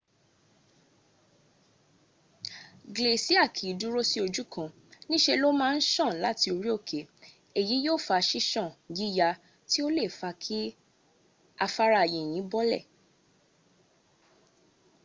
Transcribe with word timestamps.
glacier 2.95 3.45
kì 3.55 3.65
í 3.71 3.73
dúró 3.79 4.01
sí 4.11 4.17
ojú 4.25 4.43
kan 4.53 4.69
níṣe 5.09 5.33
ló 5.41 5.49
máa 5.59 5.73
ń 5.77 5.79
sàn 5.93 6.13
láti 6.23 6.47
orí 6.57 6.69
òkè. 6.77 7.01
èyí 7.59 7.75
yóò 7.85 7.99
fa 8.07 8.17
sísán 8.29 8.69
yíya 8.97 9.29
tí 9.69 9.77
ó 9.85 9.87
le 9.95 10.03
è 10.09 10.13
fa 10.19 10.29
kí 10.43 10.59
afárá 11.65 12.01
yìnyín 12.13 12.45
bolẹ̀ 12.51 12.83